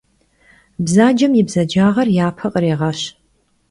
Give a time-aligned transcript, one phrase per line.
[0.83, 2.99] Bzacem yi bzacağer yape khrêğeş.